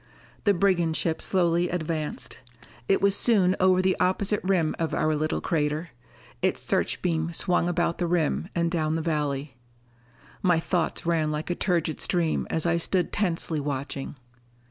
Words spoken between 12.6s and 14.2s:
I stood tensely watching.